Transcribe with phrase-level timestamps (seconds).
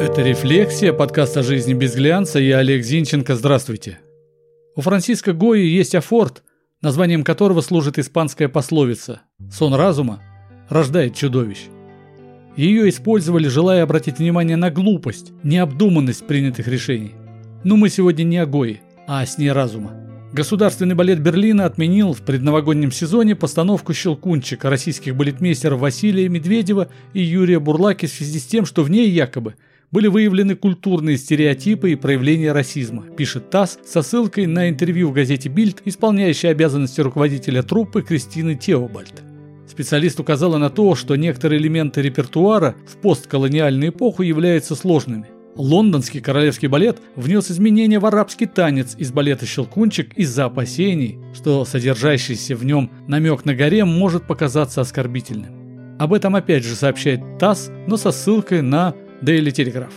[0.00, 2.38] Это «Рефлексия», подкаст о жизни без глянца.
[2.38, 3.36] Я Олег Зинченко.
[3.36, 3.98] Здравствуйте.
[4.74, 6.42] У Франциско Гои есть афорт,
[6.80, 9.20] названием которого служит испанская пословица
[9.52, 10.22] «Сон разума
[10.70, 11.66] рождает чудовищ».
[12.56, 17.12] Ее использовали, желая обратить внимание на глупость, необдуманность принятых решений.
[17.62, 19.92] Но мы сегодня не о Гои, а о сне разума.
[20.32, 27.60] Государственный балет Берлина отменил в предновогоднем сезоне постановку «Щелкунчика» российских балетмейстеров Василия Медведева и Юрия
[27.60, 29.56] Бурлаки в связи с тем, что в ней якобы
[29.90, 35.48] были выявлены культурные стереотипы и проявления расизма, пишет ТАСС со ссылкой на интервью в газете
[35.48, 39.22] «Бильд», исполняющей обязанности руководителя труппы Кристины Теобальд.
[39.68, 45.26] Специалист указала на то, что некоторые элементы репертуара в постколониальную эпоху являются сложными–
[45.56, 52.54] Лондонский королевский балет внес изменения в арабский танец из балета «Щелкунчик» из-за опасений, что содержащийся
[52.54, 55.98] в нем намек на гарем может показаться оскорбительным.
[55.98, 59.92] Об этом опять же сообщает ТАСС, но со ссылкой на Daily Telegraph.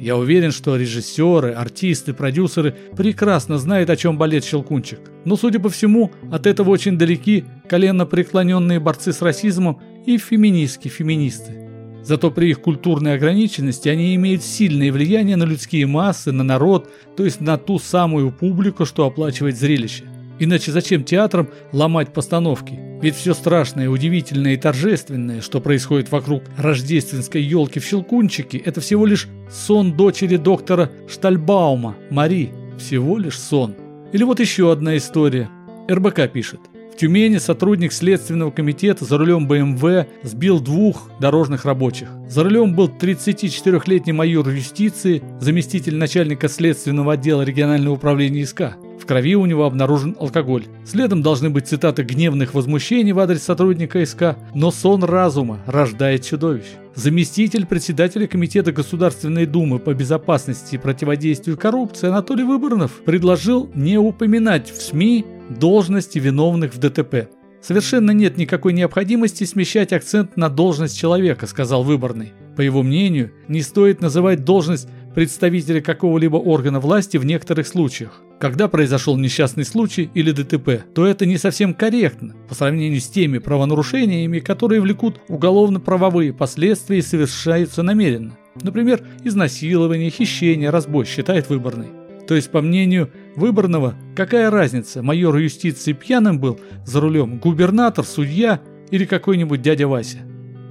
[0.00, 5.00] Я уверен, что режиссеры, артисты, продюсеры прекрасно знают, о чем балет «Щелкунчик».
[5.24, 11.68] Но, судя по всему, от этого очень далеки коленно преклоненные борцы с расизмом и феминистки-феминисты.
[12.04, 17.24] Зато при их культурной ограниченности они имеют сильное влияние на людские массы, на народ, то
[17.24, 20.04] есть на ту самую публику, что оплачивает зрелище.
[20.38, 22.78] Иначе зачем театрам ломать постановки?
[23.00, 29.06] Ведь все страшное, удивительное и торжественное, что происходит вокруг рождественской елки в Щелкунчике, это всего
[29.06, 32.50] лишь сон дочери доктора Штальбаума, Мари.
[32.78, 33.74] Всего лишь сон.
[34.12, 35.48] Или вот еще одна история.
[35.90, 36.60] РБК пишет.
[36.98, 42.08] Тюмени сотрудник Следственного комитета за рулем БМВ сбил двух дорожных рабочих.
[42.28, 48.74] За рулем был 34-летний майор юстиции, заместитель начальника Следственного отдела регионального управления ИСК.
[49.08, 50.66] Крови у него обнаружен алкоголь.
[50.84, 56.66] Следом должны быть цитаты гневных возмущений в адрес сотрудника СК, но сон разума рождает чудовищ.
[56.94, 64.70] Заместитель председателя Комитета Государственной Думы по безопасности и противодействию коррупции Анатолий Выборнов предложил не упоминать
[64.70, 67.30] в СМИ должности виновных в ДТП.
[67.62, 72.34] Совершенно нет никакой необходимости смещать акцент на должность человека, сказал Выборный.
[72.56, 78.22] По его мнению, не стоит называть должность представителя какого-либо органа власти в некоторых случаях.
[78.40, 83.38] Когда произошел несчастный случай или ДТП, то это не совсем корректно по сравнению с теми
[83.38, 88.38] правонарушениями, которые влекут уголовно-правовые последствия и совершаются намеренно.
[88.62, 91.88] Например, изнасилование, хищение, разбой, считает выборный.
[92.28, 98.60] То есть, по мнению выборного, какая разница, майор юстиции пьяным был за рулем, губернатор, судья
[98.90, 100.18] или какой-нибудь дядя Вася?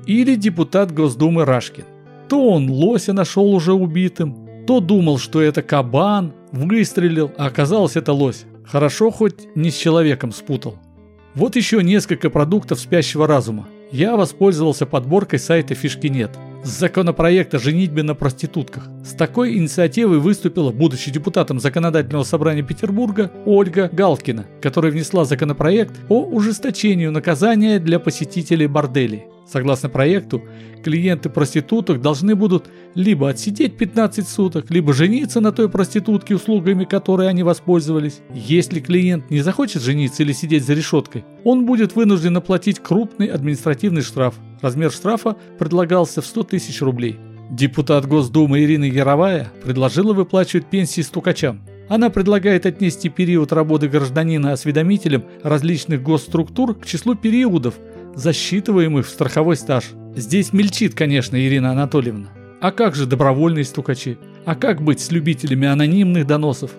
[0.05, 1.83] Или депутат Госдумы Рашкин.
[2.29, 8.13] То он лося нашел уже убитым, то думал, что это кабан, выстрелил, а оказалось это
[8.13, 8.45] лось.
[8.65, 10.77] Хорошо хоть не с человеком спутал.
[11.33, 13.67] Вот еще несколько продуктов спящего разума.
[13.91, 16.31] Я воспользовался подборкой сайта Фишки нет
[16.67, 18.89] с законопроекта «Женитьбе на проститутках».
[19.03, 26.25] С такой инициативой выступила, будучи депутатом Законодательного собрания Петербурга, Ольга Галкина, которая внесла законопроект о
[26.25, 29.23] ужесточении наказания для посетителей борделей.
[29.47, 30.43] Согласно проекту,
[30.83, 37.29] клиенты проституток должны будут либо отсидеть 15 суток, либо жениться на той проститутке, услугами которой
[37.29, 38.19] они воспользовались.
[38.33, 44.01] Если клиент не захочет жениться или сидеть за решеткой, он будет вынужден оплатить крупный административный
[44.01, 44.35] штраф.
[44.61, 47.17] Размер штрафа предлагался в 100 тысяч рублей.
[47.49, 51.61] Депутат Госдумы Ирина Яровая предложила выплачивать пенсии стукачам.
[51.87, 57.75] Она предлагает отнести период работы гражданина осведомителем различных госструктур к числу периодов,
[58.15, 59.85] засчитываемых в страховой стаж.
[60.15, 62.27] Здесь мельчит, конечно, Ирина Анатольевна.
[62.59, 64.17] А как же добровольные стукачи?
[64.45, 66.71] А как быть с любителями анонимных доносов?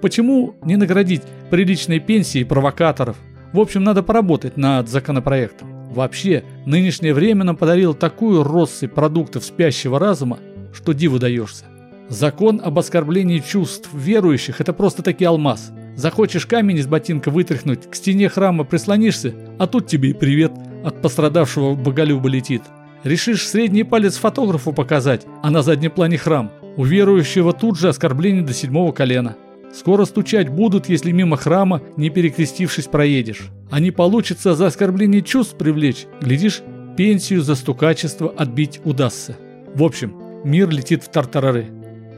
[0.00, 3.16] Почему не наградить приличной пенсией провокаторов?
[3.52, 5.73] В общем, надо поработать над законопроектом.
[5.94, 10.40] Вообще, нынешнее время нам подарило такую россыпь продуктов спящего разума,
[10.72, 11.64] что диву даешься.
[12.08, 15.72] Закон об оскорблении чувств верующих– это просто таки алмаз.
[15.96, 20.52] Захочешь камень из ботинка вытряхнуть, к стене храма прислонишься, а тут тебе и привет–
[20.84, 22.62] от пострадавшего боголюба летит.
[23.04, 26.50] Решишь средний палец фотографу показать, а на заднем плане храм.
[26.76, 29.36] У верующего тут же оскорбление до седьмого колена.
[29.74, 33.48] Скоро стучать будут, если мимо храма, не перекрестившись, проедешь.
[33.72, 36.62] А не получится за оскорбление чувств привлечь, глядишь,
[36.96, 39.36] пенсию за стукачество отбить удастся.
[39.74, 41.66] В общем, мир летит в тартарары.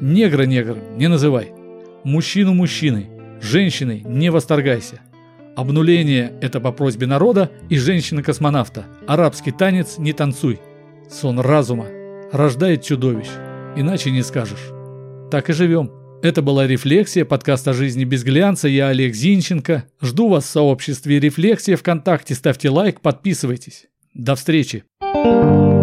[0.03, 1.53] Негра негром не называй.
[2.05, 3.09] Мужчину мужчиной,
[3.41, 5.01] женщиной не восторгайся.
[5.57, 8.85] Обнуление– это по просьбе народа и женщины-космонавта.
[9.07, 10.61] Арабский танец не танцуй.
[11.11, 11.87] Сон разума
[12.33, 13.29] рождает чудовищ.
[13.77, 14.71] Иначе не скажешь.
[15.31, 15.91] Так и живем.
[16.23, 18.69] Это была «Рефлексия», подкаст о жизни без глянца.
[18.69, 19.85] Я Олег Зинченко.
[20.01, 22.35] Жду вас в сообществе «Рефлексия» ВКонтакте.
[22.35, 23.87] Ставьте лайк, подписывайтесь.
[24.15, 24.85] До встречи.
[25.03, 25.76] thank you